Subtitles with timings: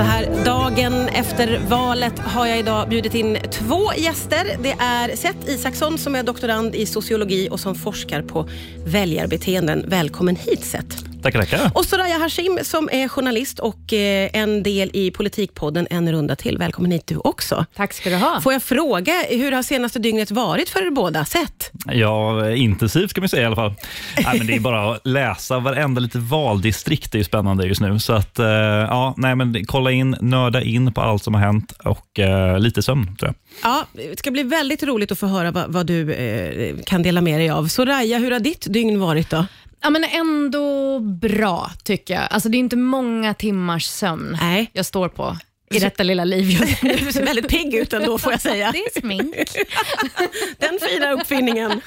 [0.00, 4.56] Så här dagen efter valet har jag idag bjudit in två gäster.
[4.62, 8.48] Det är Seth Isaksson som är doktorand i sociologi och som forskar på
[8.86, 9.84] väljarbeteenden.
[9.88, 11.09] Välkommen hit Seth.
[11.22, 11.70] Tackar, tackar.
[11.74, 16.58] Och Soraya Hashim som är journalist och eh, en del i Politikpodden En runda till.
[16.58, 17.66] Välkommen hit du också.
[17.76, 18.40] Tack ska du ha.
[18.40, 21.24] Får jag fråga, hur har senaste dygnet varit för er båda?
[21.24, 21.70] Seth?
[21.86, 23.74] Ja, intensivt kan man säga i alla fall.
[24.24, 27.14] nej, men det är bara att läsa varenda lite valdistrikt.
[27.14, 27.98] Är ju spännande just nu.
[27.98, 31.72] Så att, eh, ja, nej, men kolla in, nörda in på allt som har hänt
[31.84, 33.34] och eh, lite sömn tror jag.
[33.72, 37.20] Ja, det ska bli väldigt roligt att få höra vad, vad du eh, kan dela
[37.20, 37.68] med dig av.
[37.68, 39.46] Soraya, hur har ditt dygn varit då?
[39.82, 42.28] Ja, men ändå bra tycker jag.
[42.30, 44.70] Alltså, det är inte många timmars sömn Nej.
[44.72, 45.36] jag står på
[45.74, 46.80] i detta lilla liv just.
[47.06, 48.72] Du ser väldigt pigg ut ändå får jag säga.
[48.72, 49.34] Det är smink.
[50.58, 51.80] Den fina uppfinningen.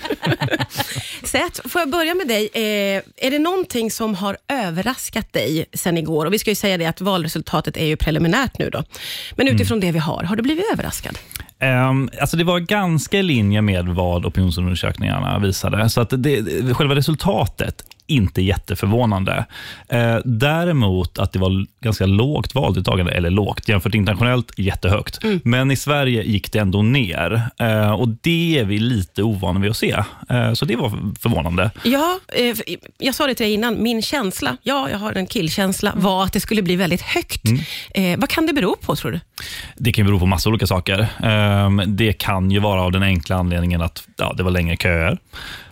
[1.24, 2.50] Seth, får jag börja med dig?
[2.54, 6.26] Eh, är det någonting som har överraskat dig sen igår?
[6.26, 8.84] Och Vi ska ju säga det att valresultatet är ju preliminärt nu då.
[9.36, 11.18] Men utifrån det vi har, har du blivit överraskad?
[11.64, 15.90] Um, alltså det var ganska i linje med vad opinionsundersökningarna visade.
[15.90, 19.46] Så att det, själva resultatet inte jätteförvånande.
[19.90, 25.24] Eh, däremot att det var ganska lågt valdeltagande, eller lågt jämfört internationellt jättehögt.
[25.24, 25.40] Mm.
[25.44, 29.72] Men i Sverige gick det ändå ner eh, och det är vi lite ovana vid
[29.72, 30.04] att se.
[30.30, 31.72] Eh, så det var förvånande.
[31.84, 32.56] Ja, eh,
[32.98, 36.34] jag sa det till dig innan, min känsla, ja, jag har en killkänsla, var att
[36.34, 37.42] det skulle bli väldigt högt.
[37.94, 39.20] Eh, vad kan det bero på tror du?
[39.76, 41.08] Det kan bero på massa olika saker.
[41.24, 45.18] Ehm, Det kan ju vara av den enkla anledningen att ja, det var längre köer.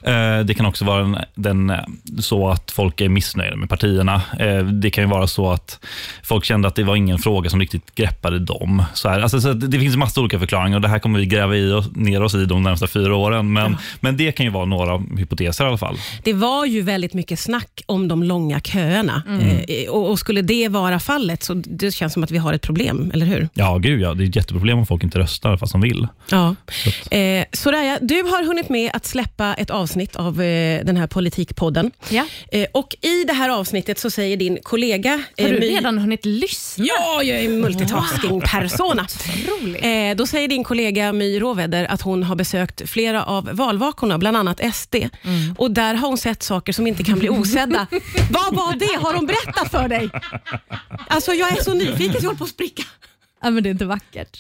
[0.03, 1.73] Eh, Det kan också vara den, den,
[2.19, 4.21] så att folk är missnöjda med partierna.
[4.39, 5.79] Eh, Det kan ju vara så att
[6.23, 8.83] folk kände att det var ingen fråga som riktigt greppade dem.
[8.93, 11.55] Så här, alltså, så det finns massa olika förklaringar och det här kommer vi gräva
[11.55, 13.53] i oss, ner oss i de närmsta fyra åren.
[13.53, 15.97] Men, men det kan ju vara några hypoteser i alla fall.
[16.23, 19.23] Det var ju väldigt mycket snack om de långa köerna.
[19.67, 22.61] Eh, och, och Skulle det vara fallet, så det känns som att vi har ett
[22.61, 23.49] problem, eller hur?
[23.61, 24.13] Ja, gud ja.
[24.13, 26.07] Det är ett jätteproblem om folk inte röstar fast de vill.
[26.29, 26.55] Ja.
[27.17, 31.91] Eh, Soraya, du har hunnit med att släppa ett avsnitt av eh, den här politikpodden.
[32.09, 32.25] Ja.
[32.51, 35.23] Eh, och I det här avsnittet så säger din kollega...
[35.37, 36.85] Har du My- redan hunnit lyssna?
[36.87, 39.07] Ja, jag är multitasking-persona.
[39.57, 39.83] Otroligt.
[39.85, 44.37] Eh, då säger din kollega My Råväder att hon har besökt flera av valvakorna, bland
[44.37, 44.95] annat SD.
[45.57, 47.87] Och Där har hon sett saker som inte kan bli osedda.
[48.31, 49.03] Vad var det?
[49.05, 50.09] Har de berättat för dig?
[51.07, 52.83] Alltså, jag är så nyfiken så jag håller på att spricka.
[53.41, 54.39] Ja, men det är inte vackert.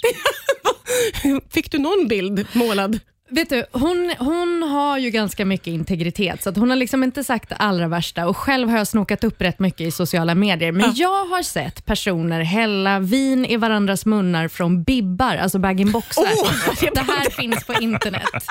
[1.49, 2.99] Fick du någon bild målad?
[3.33, 7.23] Vet du, hon, hon har ju ganska mycket integritet, så att hon har liksom inte
[7.23, 10.71] sagt det allra värsta och själv har jag snokat upp rätt mycket i sociala medier.
[10.71, 16.23] Men jag har sett personer hälla vin i varandras munnar från bibbar, alltså bag-in-boxar.
[16.95, 18.23] Det här finns på internet.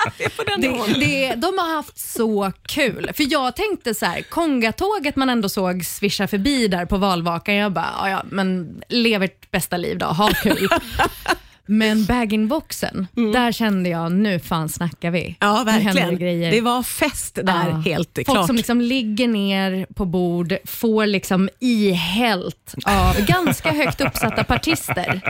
[0.57, 3.09] Det, det, de har haft så kul.
[3.13, 7.71] För Jag tänkte så här, Kongatåget man ändå såg svischa förbi där på valvakan, jag
[7.73, 10.67] bara, "Ja, ja, men lev ert bästa liv då, ha kul.
[11.73, 15.35] Men bag-in-boxen, där kände jag, nu fan snackar vi.
[15.39, 16.17] Ja, verkligen.
[16.19, 16.49] det.
[16.49, 17.75] Det var fest där, Ja.
[17.85, 18.47] helt Folk klart.
[18.47, 25.21] som liksom ligger ner på bord, får liksom ihällt av ganska högt uppsatta partister.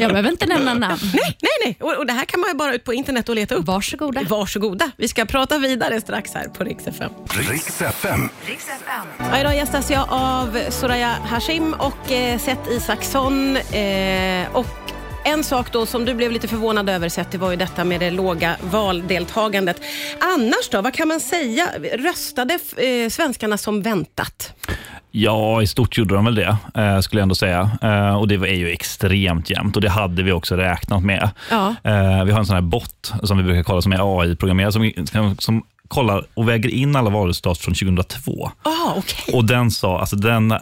[0.00, 1.00] Jag behöver inte nämna namn.
[1.14, 1.76] Nej, nej, nej.
[1.80, 3.66] Och, och det här kan man ju bara ut på internet och leta upp.
[3.66, 4.20] Varsågoda.
[4.28, 4.90] Varsågoda.
[4.96, 7.10] Vi ska prata vidare strax här på Rix FM.
[7.48, 8.28] Riks FM.
[9.18, 13.56] Ja, idag gästas jag av Soraya Hashim och eh, Seth Isaksson.
[13.56, 14.66] Eh, och
[15.24, 18.00] en sak då som du blev lite förvånad över Seth, det var ju detta med
[18.00, 19.80] det låga valdeltagandet.
[20.20, 21.68] Annars då, vad kan man säga?
[21.92, 24.52] Röstade eh, svenskarna som väntat?
[25.16, 27.70] Ja, i stort gjorde de väl det, eh, skulle jag ändå säga.
[27.82, 31.30] Eh, och Det är ju extremt jämnt och det hade vi också räknat med.
[31.50, 31.74] Ja.
[31.84, 34.92] Eh, vi har en sån här bot som vi brukar kolla som är AI-programmerad som,
[35.38, 38.50] som, kollar och väger in alla valresultat från 2002.
[38.62, 39.34] Ah, okej.
[39.34, 40.54] Och den sa, alltså den,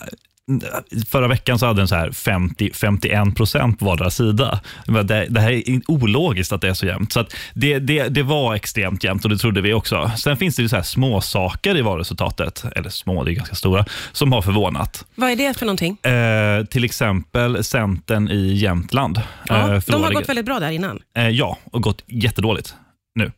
[1.09, 4.61] förra veckan så hade den så här 50-51 procent på vardera sida.
[4.87, 7.13] Det, det här är ologiskt att det är så jämnt.
[7.13, 10.11] Så att det, det, det var extremt jämnt och det trodde vi också.
[10.17, 13.55] Sen finns det ju så här små saker i valresultatet, eller små, det är ganska
[13.55, 15.07] stora, som har förvånat.
[15.15, 15.99] Vad är det för någonting?
[15.99, 19.21] Eh, till exempel Centern i Jämtland.
[19.49, 21.01] Ja, eh, de har gått väldigt bra där innan.
[21.17, 22.75] Eh, ja, och gått jättedåligt
[23.15, 23.33] nu.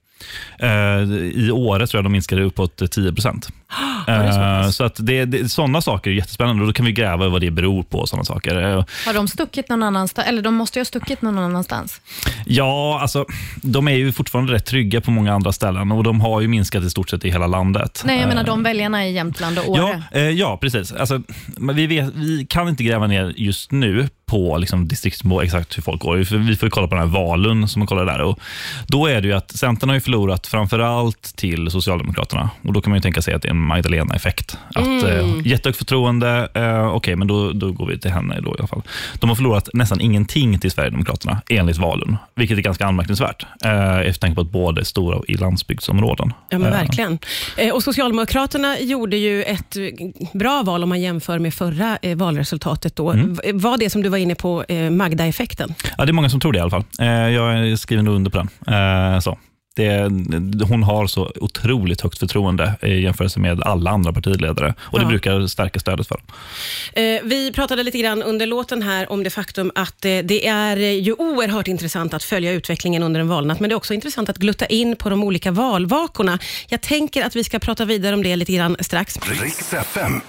[0.58, 0.68] Eh,
[1.44, 3.48] I året tror jag de minskade uppåt 10 procent.
[4.06, 7.40] är så att det, det, sådana saker är jättespännande och då kan vi gräva vad
[7.40, 7.98] det beror på.
[7.98, 8.62] och Såna saker.
[8.62, 10.28] Eh, Har de stuckit någon annanstans?
[10.28, 12.00] Eller de måste ju ha stuckit någon annanstans.
[12.46, 13.26] Ja, alltså,
[13.62, 16.84] de är ju fortfarande rätt trygga på många andra ställen och de har ju minskat
[16.84, 18.02] i stort sett i hela landet.
[18.04, 20.02] Nej, jag menar de väljarna i Jämtland och Åre.
[20.12, 20.92] Ja, ja, precis.
[20.92, 21.22] Alltså,
[21.74, 26.00] vi, vet, vi kan inte gräva ner just nu på liksom, distriktsnivå exakt hur folk
[26.02, 26.24] går.
[26.24, 28.20] För vi får kolla på den här valen som man kollar där.
[28.22, 28.38] Och
[28.86, 32.50] då är det ju att Centern har ju förlorat framför allt till Socialdemokraterna.
[32.62, 34.58] Och Då kan man ju tänka sig att det är en Magdalena-effekt.
[34.74, 35.04] Att Mm.
[35.06, 38.66] eh, Jättehögt förtroende, eh, okej, men då, då går vi till henne då i alla
[38.66, 38.82] fall.
[39.20, 43.46] De har förlorat nästan ingenting till Sverigedemokraterna enligt valen, vilket är ganska anmärkningsvärt.
[43.64, 46.32] Eh, efter tanke på att båda är stora i landsbygdsområden.
[46.48, 47.18] Ja, men Eh, verkligen.
[47.56, 49.82] Eh, Och Socialdemokraterna gjorde ju ett eh,
[50.32, 52.96] bra val om man jämför med förra eh, valresultatet.
[52.96, 53.10] Då.
[53.10, 53.38] Mm.
[53.58, 55.74] Var det som du var inne på eh, Magda-effekten?
[55.98, 56.84] Ja, det är många som tror det i alla fall.
[56.98, 58.48] Eh, jag skriver nog under på den.
[58.74, 59.38] Eh, så.
[59.76, 60.10] Det,
[60.68, 65.08] hon har så otroligt högt förtroende i jämförelse med alla andra partiledare och det Ja.
[65.08, 66.20] brukar stärka stödet för.
[66.92, 70.76] Eh, Vi pratade lite grann under låten här om det faktum att eh, det är
[70.76, 74.38] ju oerhört intressant att följa utvecklingen under en valnatt, men det är också intressant att
[74.38, 76.38] glutta in på de olika valvakorna.
[76.68, 79.18] Jag tänker att vi ska prata vidare om det lite grann strax.
[79.42, 80.20] Riks FM.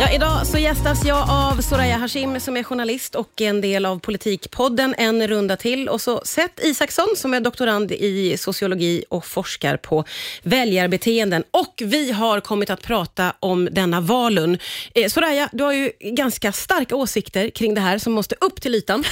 [0.00, 3.98] Ja, idag så gästas jag av Soraya Hashim som är journalist och en del av
[3.98, 5.88] Politikpodden En runda till.
[5.88, 10.04] Och så Seth Isaksson som är doktorand i sociologi och forskar på
[10.42, 11.44] väljarbeteenden.
[11.50, 14.58] Och vi har kommit att prata om denna valun.
[14.94, 18.74] Eh, Soraya, du har ju ganska starka åsikter kring det här som måste upp till
[18.74, 19.04] ytan.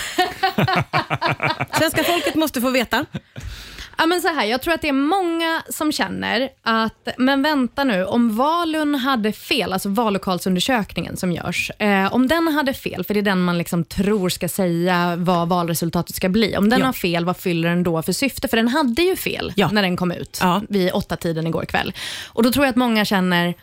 [1.78, 3.06] Svenska folket måste få veta.
[3.98, 7.84] Ja, men så här, jag tror att det är många som känner att, men vänta
[7.84, 13.14] nu, om Valun hade fel, alltså vallokalsundersökningen som görs, eh, om den hade fel, för
[13.14, 16.56] det är den man liksom tror ska säga vad valresultatet ska bli.
[16.56, 16.86] Om den Ja.
[16.86, 18.48] har fel, vad fyller den då för syfte?
[18.48, 19.68] För den hade ju fel Ja.
[19.72, 20.62] när den kom ut Ja.
[20.68, 21.92] vid åtta tiden igår kväll.
[22.26, 23.54] Och Då tror jag att många känner,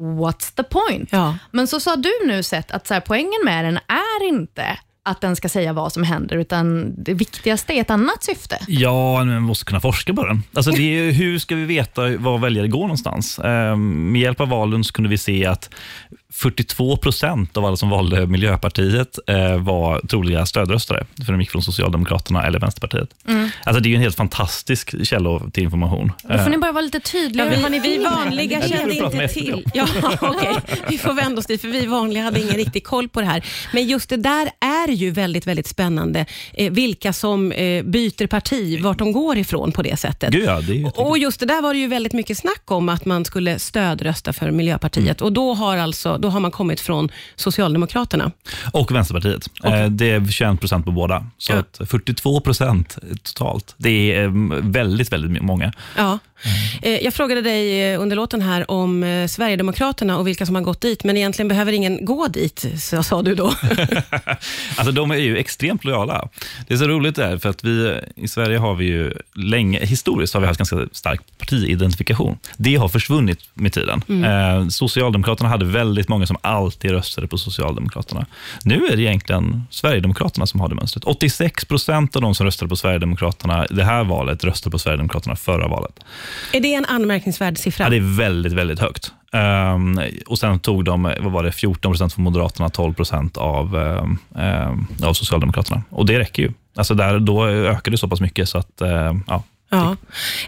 [0.00, 1.08] what's the point?
[1.12, 1.38] Ja.
[1.50, 5.20] Men så sa du nu sett att så här, poängen med den är inte att
[5.20, 8.58] den ska säga vad som händer, utan det viktigaste är ett annat syfte.
[8.68, 10.42] Ja, men vi måste kunna forska på den.
[10.54, 13.38] Alltså det är, hur ska vi veta var väljare går någonstans?
[13.38, 15.70] Eh, med hjälp av valen så kunde vi se att
[16.32, 21.62] 42 procent av alla som valde Miljöpartiet eh, var troliga stödröstare, för de gick från
[21.62, 23.08] Socialdemokraterna eller Vänsterpartiet.
[23.64, 26.12] Alltså det är ju en helt fantastisk källa till information.
[26.22, 27.60] Då får Eh, ni bara vara lite tydligare.
[27.60, 29.64] Ja, vi, vi vanliga Ja, kände inte till.
[29.74, 29.86] Ja,
[30.20, 30.56] okej.
[30.88, 33.44] Vi får vända oss dit, för vi vanliga hade ingen riktig koll på det här.
[33.72, 36.26] Men just det där är ju väldigt, väldigt spännande.
[36.52, 40.30] Eh, vilka som eh, byter parti, vart de går ifrån på det sättet.
[40.30, 43.04] Gud ja, det Och just det där var det ju väldigt mycket snack om, att
[43.04, 45.20] man skulle stödrösta för Miljöpartiet.
[45.20, 48.30] Och då har, alltså, då har man kommit från Socialdemokraterna.
[48.72, 49.46] Och Vänsterpartiet.
[49.64, 51.26] Eh, Det är 21 procent på båda.
[51.38, 51.58] Så Ja.
[51.58, 53.74] att 42 procent totalt.
[53.76, 54.30] Det är eh,
[54.62, 55.72] väldigt, väldigt många.
[55.96, 56.18] Ja.
[56.82, 60.62] Eh, Jag frågade dig eh, under låten här om eh, Sverigedemokraterna och vilka som har
[60.62, 63.54] gått dit, men egentligen behöver ingen gå dit, så sa du då.
[64.76, 66.28] Alltså de är ju extremt lojala.
[66.68, 70.34] Det är så roligt där, för att vi i Sverige har vi ju länge, historiskt
[70.34, 72.38] har vi haft ganska stark partiidentifikation.
[72.56, 74.02] Det har försvunnit med tiden.
[74.24, 78.26] Eh, Socialdemokraterna hade väldigt många som alltid röstade på Socialdemokraterna.
[78.64, 81.04] Nu är det egentligen Sverigedemokraterna som har det mönstret.
[81.04, 85.68] 86 procent av de som röstade på Sverigedemokraterna det här valet röstade på Sverigedemokraterna förra
[85.68, 86.00] valet
[86.52, 87.84] är det en anmärkningsvärd siffra?
[87.84, 89.12] Ja, det är väldigt, väldigt högt.
[89.32, 93.74] Um, och Sen tog de vad var det, 14 procent från Moderaterna, 12 procent av,
[93.74, 95.82] um, um, av Socialdemokraterna.
[95.90, 96.52] Och det räcker ju.
[96.76, 98.82] Alltså där, då ökar det så pass mycket så att,
[99.26, 99.42] ja.
[99.72, 99.96] Ja.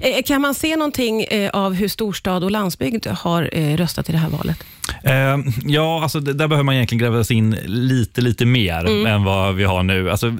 [0.01, 4.13] Eh, Kan man se någonting eh, av hur storstad och landsbygd har eh, röstat i
[4.13, 4.65] det här valet?
[5.05, 9.07] Ehm, ja, alltså där behöver man egentligen gräva sig in lite, lite mer Mm.
[9.07, 10.11] än vad vi har nu.
[10.11, 10.37] Alltså,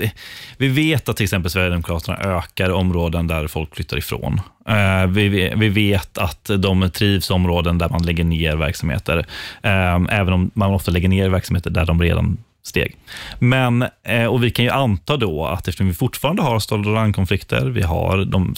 [0.59, 4.41] vi- vet att till exempel Sverigedemokraterna ökar områden där folk flyttar ifrån.
[4.69, 9.27] Eh, vi, vet att de trivs områden där man lägger ner verksamheter,
[9.63, 12.97] Ehm, även om man ofta lägger ner verksamheter där de redan steg.
[13.39, 16.95] Men, eh, och vi kan ju anta då att eftersom vi fortfarande har stad och
[16.95, 18.55] landkonflikter, vi har, de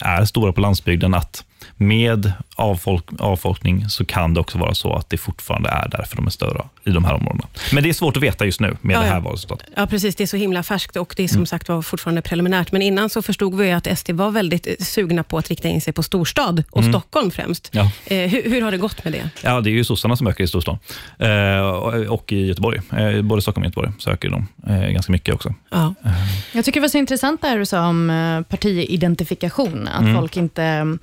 [0.00, 1.44] är stora på landsbygden, att
[1.76, 6.26] med avfolk, avfolkning så kan det också vara så att det fortfarande är därför de
[6.26, 7.46] är större i de här områdena.
[7.72, 9.66] Men det är svårt att veta just nu med Ja, det här valresultatet.
[9.76, 10.16] Ja, precis.
[10.16, 11.46] Det är så himla färskt och det är som Mm.
[11.46, 12.72] sagt var fortfarande preliminärt.
[12.72, 15.80] Men innan så förstod vi att SD var väldigt eh, sugna på att rikta in
[15.80, 17.74] sig på storstad och Stockholm främst.
[17.74, 17.86] Mm.
[18.08, 18.14] Ja.
[18.16, 19.30] Eh, hur, hur har det gått med det?
[19.42, 20.78] Ja, det är ju sossarna som ökar i storstan
[21.18, 22.80] eh, och, i Göteborg.
[22.98, 25.54] Eh, både Stockholm och Göteborg söker de eh, ganska mycket också.
[25.70, 25.94] Ja.
[26.52, 29.88] Jag tycker det var så intressant det här du sa om eh, partiidentifikation.
[29.88, 30.14] Att Mm.
[30.14, 30.98] folk inte...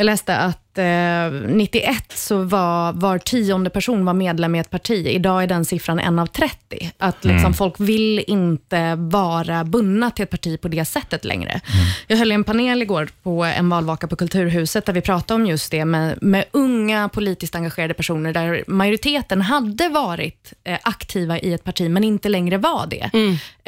[0.00, 5.06] Jag läste att eh, 91 så var var tionde person var medlem i ett parti.
[5.06, 6.90] Idag är den siffran en av 30.
[6.98, 7.54] Att liksom, Mm.
[7.54, 11.60] folk vill inte vara bundna till ett parti på det sättet längre.
[12.06, 15.70] Jag höll en panel igår på en valvaka på Kulturhuset, där vi pratade om just
[15.70, 21.64] det med, med unga politiskt engagerade personer, där majoriteten hade varit eh, aktiva i ett
[21.64, 23.10] parti, men inte längre var det.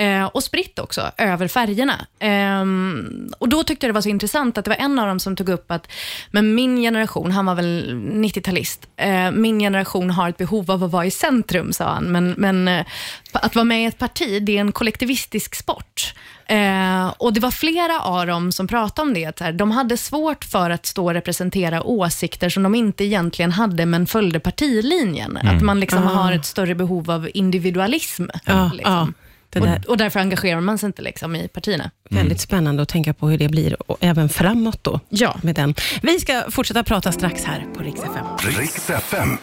[0.04, 2.06] Eh, och spritt också, över färgerna.
[2.18, 5.20] Ehm, och Då tyckte jag det var så intressant att det var en av dem
[5.20, 5.88] som tog upp att
[6.30, 10.90] men min generation, han var väl 90-talist, eh, min generation har ett behov av att
[10.90, 12.04] vara i centrum, sa han.
[12.04, 12.84] Men, men eh,
[13.32, 16.14] att vara med i ett parti, det är en kollektivistisk sport.
[16.46, 19.40] Eh, och Det var flera av dem som pratade om det.
[19.40, 23.86] Här, de hade svårt för att stå och representera åsikter som de inte egentligen hade,
[23.86, 25.36] men följde partilinjen.
[25.36, 26.06] Att man liksom Ah.
[26.06, 28.24] har ett större behov av individualism.
[28.44, 28.92] Ja, liksom.
[28.92, 29.08] ja.
[29.52, 29.80] Det där.
[29.84, 31.90] och, och därför engagerar man sig inte liksom, i partierna.
[32.10, 35.00] Väldigt spännande att tänka på hur det blir och även framåt då.
[35.08, 35.36] Ja.
[35.42, 35.74] Med den.
[36.02, 38.26] Vi ska fortsätta prata strax här på Rix FM.
[38.58, 39.38] Riks FM.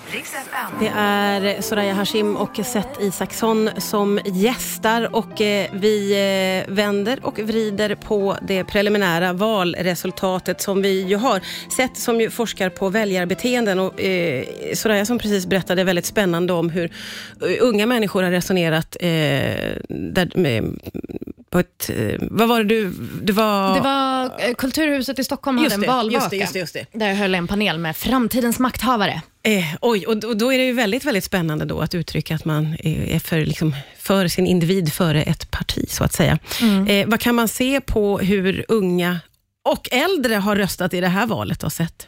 [0.80, 6.12] Det är Soraya Hashim och Seth Isaksson som gästar och eh, vi
[6.68, 11.42] eh, vänder och vrider på det preliminära valresultatet som vi ju har.
[11.78, 16.70] Seth som ju forskar på väljarbeteenden och eh, Soraya som precis berättade väldigt spännande om
[16.70, 16.92] hur
[17.60, 19.10] unga människor har resonerat eh,
[20.14, 20.80] där, med,
[21.50, 23.76] på ett, eh, vad var det du, det var...
[23.76, 26.16] Det var eh, Kulturhuset i Stockholm hade en det, valvaka.
[26.16, 26.86] just det, just det, just det.
[27.00, 29.22] Där jag höll en panel med framtidens makthavare.
[29.44, 32.46] Eh, oj, och, och då är det ju väldigt, väldigt spännande då att uttrycka att
[32.46, 36.40] man är för, liksom, för sin individ före ett parti, så att säga.
[36.88, 39.20] Eh, vad kan man se på hur unga
[39.70, 42.08] och äldre har röstat i det här valet och sett?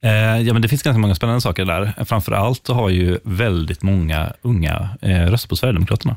[0.00, 2.04] Eh, ja, men det finns ganska många spännande saker där.
[2.04, 6.16] Framför allt så har ju väldigt många unga eh, röstat på Sverigedemokraterna.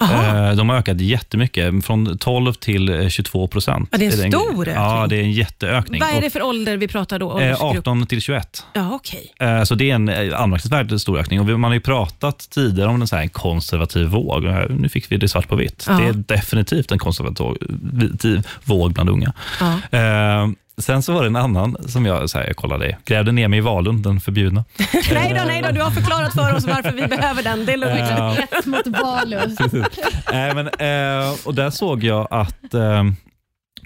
[0.00, 0.48] Aha.
[0.50, 3.88] Eh, de har ökat jättemycket, från 12 till eh, 22 procent.
[3.92, 5.08] Ja, det är en stor Ja, ökning.
[5.08, 6.00] det är en jätteökning.
[6.00, 7.30] Vad är det för ålder vi pratar då?
[7.30, 7.78] eh, Åldersgrupp?
[7.78, 8.64] 18 till 21.
[8.72, 9.00] Ja.
[9.40, 11.40] Eh, Så det är en eh, anmärkningsvärt stor ökning.
[11.40, 14.44] Och man har ju pratat tidigare om en, så här, konservativ våg.
[14.70, 15.84] Nu fick vi det svart på vitt.
[15.88, 15.94] Ja.
[15.98, 19.32] Det är definitivt en konservativ våg bland unga.
[19.60, 20.48] Ja.
[20.78, 23.48] Eh, Sen så var det en annan som jag, så här, jag kollade, grävde ner
[23.48, 24.64] mig i Valund, den förbjudna.
[25.12, 27.66] nej då, nej då, du har förklarat för oss varför vi behöver den.
[27.66, 28.38] Det är lugnt.
[28.50, 28.86] Hets mot.
[30.32, 33.04] Nej, men, eh, och där såg jag att eh,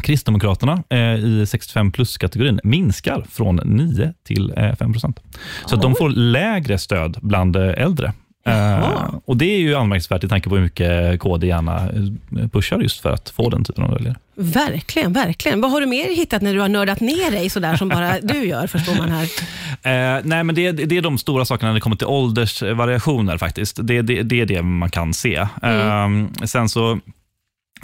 [0.02, 5.20] Kristdemokraterna eh, i 65 plus-kategorin minskar från 9 till eh, 5 procent.
[5.66, 8.12] Så att de får lägre stöd bland eh, äldre.
[8.44, 9.20] Jaha.
[9.24, 13.00] och Det är ju anmärkningsvärt i tanke på hur mycket KD gärna eh, pushar just
[13.00, 14.16] för att få den typen av väljare.
[14.34, 15.60] Verkligen, verkligen.
[15.60, 18.44] Vad har du mer hittat när du har nördat ner dig sådär som bara du
[18.46, 19.28] gör, förstår man här?
[19.82, 23.78] Eh, nej, men det, det är de stora sakerna när det kommer till åldersvariationer faktiskt.
[23.82, 25.34] Det, det, det är det man kan se.
[25.62, 26.08] Eh,
[26.44, 26.98] sen så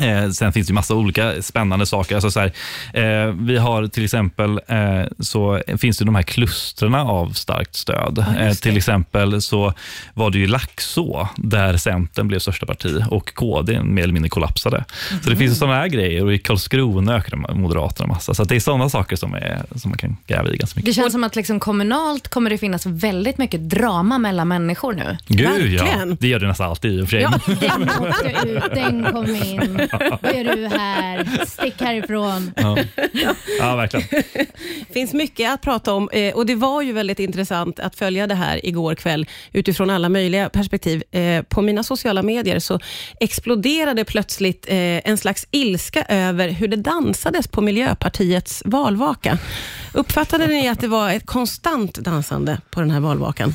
[0.00, 2.14] Eh, sen finns det massa olika spännande saker.
[2.14, 2.52] Alltså så här,
[2.92, 8.24] eh, vi har till exempel eh, så finns det de här klusterna av starkt stöd.
[8.40, 9.72] eh, till exempel så
[10.14, 14.84] var det ju Laxå där Centern blev största parti och KD mer eller mindre kollapsade.
[15.22, 18.34] Så det finns ju sådana här grejer och i Karlskrona ökade Moderaterna massa.
[18.34, 20.94] Så att det är sådana saker som, är, som man kan gräva i ganska mycket.
[20.94, 25.16] Det känns som att liksom kommunalt kommer det finnas väldigt mycket drama mellan människor nu.
[25.28, 26.08] Gud Verkligen.
[26.10, 27.20] ja, det gör det nästan alltid i och för sig.
[27.22, 27.40] Ja.
[27.60, 29.85] Den åkte ut, den kom in.
[29.92, 31.46] Vad är du här?
[31.46, 32.52] Stick härifrån.
[32.56, 32.76] Ja.
[33.58, 34.22] ja, verkligen.
[34.94, 38.34] finns mycket att prata om eh, och det var ju väldigt intressant att följa det
[38.34, 41.02] här igår kväll utifrån alla möjliga perspektiv.
[41.10, 42.80] Eh, på mina sociala medier så
[43.20, 49.38] exploderade plötsligt eh, en slags ilska över hur det dansades på Miljöpartiets valvaka.
[49.96, 53.54] Uppfattade ni att det var ett konstant dansande på den här valvakan?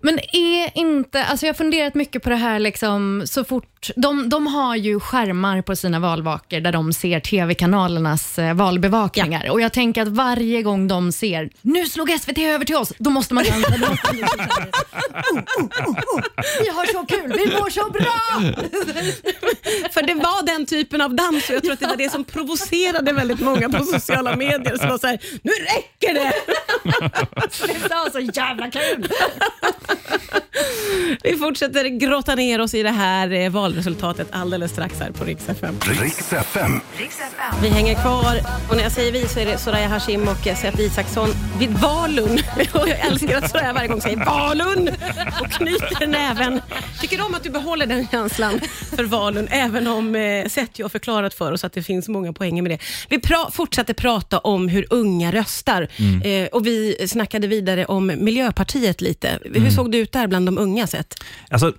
[0.00, 4.28] Men är inte, alltså jag har funderat mycket på det här, liksom, så fort, de,
[4.28, 9.50] de har ju skärmar på sina valvakor där de ser tv-kanalernas eh, valbevakningar.
[9.50, 13.10] Och jag tänker att varje gång de ser, nu slog SVT över till oss, då
[13.10, 13.68] måste man dansa.
[15.32, 16.22] Oh, oh, oh,
[16.62, 18.52] vi har så kul, vi mår så bra!
[19.90, 22.24] För det var den typen av dans och jag tror att det var det som
[22.24, 26.32] provocerade väldigt många på sociala medier som var så här, nu räcker det!
[27.66, 29.08] Det var så jävla kul!
[31.22, 35.48] Vi fortsätter grotta ner oss i det här eh, valresultatet alldeles strax här på Rix
[35.48, 35.78] FM.
[35.80, 36.80] Riks FM.
[37.62, 40.80] Vi hänger kvar och när jag säger vi så är det Soraya Hashim och Seth
[40.80, 42.38] Isaksson vid Valun.
[42.74, 44.88] Och jag älskar att Soraya varje gång säger Valun
[45.40, 46.60] och knyter näven.
[47.00, 48.60] Tycker om att du behåller den känslan
[48.96, 52.32] för Valun även om eh, Seth ju har förklarat för oss att det finns många
[52.32, 52.78] poänger med det.
[53.08, 55.57] Vi pra fortsatte prata om hur unga röstar
[56.24, 59.38] eh, och vi snackade vidare om Miljöpartiet lite.
[59.54, 61.16] Hur såg det ut där bland de unga Seth?
[61.50, 61.72] Alltså,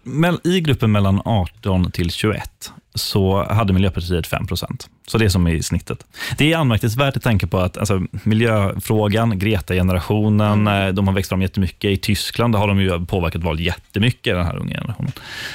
[0.44, 4.90] I gruppen mellan 18 till 21 så hade Miljöpartiet 5 procent.
[5.08, 6.06] Så det är som i snittet.
[6.38, 11.42] Det är anmärkningsvärt i tanke på att alltså, miljöfrågan, Greta-generationen, eh, de har växt fram
[11.42, 11.92] jättemycket.
[11.92, 15.12] I Tyskland har de ju påverkat val jättemycket, den här unga generationen.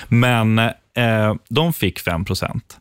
[0.08, 2.78] Men eh, de fick 5 procent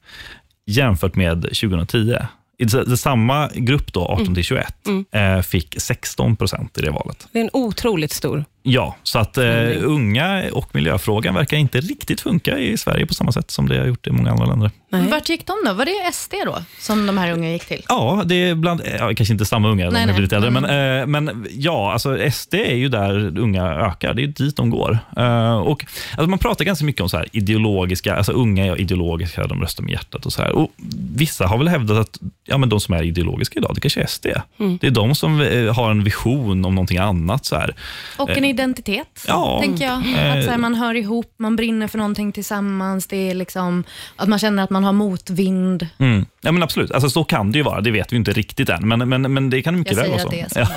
[0.66, 2.18] jämfört med 2010.
[2.58, 4.76] I samma grupp, då, 18 till 21,
[5.12, 7.28] eh, fick 16 procent i det valet.
[7.32, 9.84] Det är en otroligt stor Ja, så att eh, Förändring.
[9.84, 13.86] unga och miljöfrågan verkar inte riktigt funka i Sverige på samma sätt som det har
[13.86, 14.72] gjort i många andra länder.
[14.90, 15.08] Nej.
[15.12, 15.74] Vart gick de då?
[15.74, 17.82] Var det SD då, som de här unga gick till?
[17.90, 20.16] Ja, det är bland, ja, kanske inte samma unga, de Nej, har nej.
[20.16, 20.64] blivit äldre, Mm.
[20.64, 24.14] men, eh, men ja, alltså SD är ju där unga ökar.
[24.14, 24.98] Det är dit de går.
[25.18, 29.48] Eh, och, alltså, man pratar ganska mycket om så här ideologiska, alltså unga är ideologiska,
[29.48, 30.52] de röstar med hjärtat och så här.
[30.52, 30.72] Och
[31.16, 34.08] vissa har väl hävdat att ja, men de som är ideologiska idag, det kanske är
[34.08, 34.26] SD.
[34.60, 34.78] Mm.
[34.82, 37.46] Det är de som eh, har en vision om någonting annat.
[37.46, 37.76] Så här.
[38.18, 39.60] Och en identitet, ja.
[39.62, 39.94] tänker jag.
[39.94, 40.38] Eh.
[40.38, 43.08] Att så här, man hör ihop, man brinner för någonting tillsammans.
[43.08, 43.84] Det är liksom,
[44.16, 45.88] att man känner att man har motvind.
[45.98, 46.26] Mm.
[46.42, 46.92] Ja, men absolut.
[46.92, 47.82] Alltså, så kan det ju vara.
[47.82, 50.26] Det vet vi inte riktigt än, men, men, men det kan mycket Jag väl säger
[50.26, 50.60] vara att så.
[50.60, 50.72] det är så.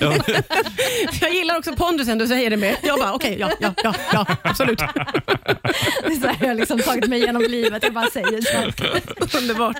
[0.00, 0.12] Ja.
[0.26, 0.42] ja.
[1.20, 2.76] Jag gillar också pondusen du säger det med.
[2.82, 4.78] Jag bara, okej, ja, ja, ja, ja, absolut.
[6.02, 7.82] Det är så här, jag har liksom tagit mig igenom livet.
[7.82, 9.38] Jag bara säger så.
[9.38, 9.76] Underbart.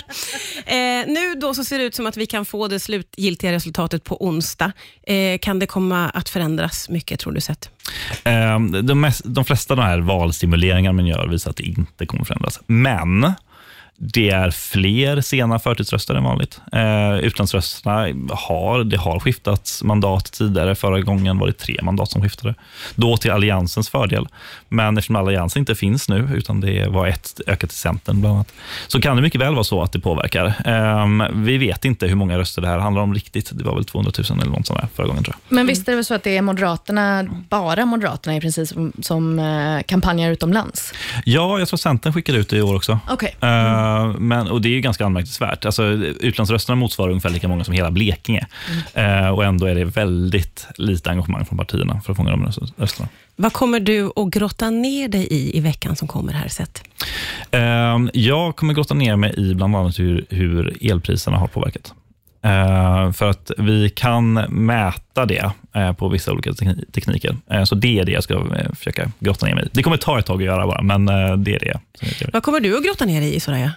[0.67, 4.05] Eh, nu då så ser det ut som att vi kan få det slutgiltiga resultatet
[4.05, 4.73] på onsdag.
[5.07, 7.71] Eh, kan det komma att förändras mycket, tror du, sett?
[8.25, 12.07] Ehm, de, mest, de flesta av de här valstimuleringarna man gör visar att det inte
[12.07, 12.61] kommer förändras.
[12.67, 13.33] Men
[14.05, 16.61] det är fler sena förtidsröster än vanligt.
[16.73, 20.75] Eh, utlandsrösterna har, det har skiftats mandat tidigare.
[20.75, 22.55] Förra gången var det tre mandat som skiftade.
[22.95, 24.29] Då till Alliansens fördel.
[24.69, 28.53] Men eftersom Alliansen inte finns nu, utan det var ett ökat till Centern bland annat,
[28.89, 30.55] så kan det mycket väl vara så att det påverkar.
[30.65, 33.51] Ehm, vi vet inte hur många röster det här handlar om riktigt.
[33.53, 35.57] Det var väl 200 000 eller något sånt där förra gången tror jag.
[35.57, 38.93] Men visst är det väl så att det är Moderaterna, bara Moderaterna i princip, som,
[39.03, 40.93] som eh, kampanjar utomlands?
[41.25, 42.99] Ja, jag tror Centern skickade ut det i år också.
[43.09, 43.37] Okej.
[43.41, 45.65] Eh, men, och Det är ju ganska anmärkningsvärt.
[45.65, 45.83] Alltså,
[46.21, 48.47] utlandsrösterna motsvarar ungefär lika många som hela Blekinge.
[48.95, 52.73] Eh, och Ändå är det väldigt lite engagemang från partierna för att fånga de röst-
[52.77, 53.09] rösterna.
[53.37, 56.83] Vad kommer du att grotta ner dig i i veckan som kommer här sett?
[57.51, 61.95] Eh, jag kommer grotta ner mig i bland annat hur, hur elpriserna har påverkat.
[62.45, 67.37] Eh, för att vi kan mäta det eh, på vissa olika tekni- tekniker.
[67.51, 69.69] Eh, så det är det jag ska eh, försöka grotta ner mig i.
[69.73, 71.81] Det kommer ta ett tag att göra bara, men eh, det är det.
[72.33, 73.73] Vad kommer du att grotta ner dig i, Soraya?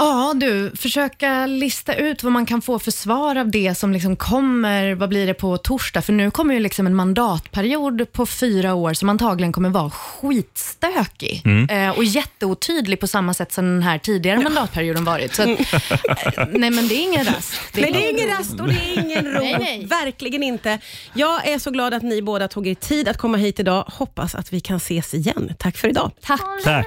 [0.00, 4.16] Ja, du, försöka lista ut vad man kan få för svar av det som liksom
[4.16, 6.02] kommer, vad blir det på torsdag?
[6.02, 11.42] För nu kommer ju liksom en mandatperiod på fyra år som antagligen kommer vara skitstökig
[11.70, 15.34] eh, och jätteotydlig på samma sätt som den här tidigare mandatperioden varit.
[15.34, 17.54] Så att, eh, nej, men det är ingen rast.
[17.74, 19.40] Nej, det är ingen rast och det är ingen ro.
[19.40, 19.86] Nej, nej.
[19.86, 20.78] Verkligen inte.
[21.14, 23.84] Jag är så glad att ni båda tog er tid att komma hit idag.
[23.86, 25.54] Hoppas att vi kan ses igen.
[25.58, 26.10] Tack för idag.
[26.20, 26.40] Tack.
[26.64, 26.86] Tack!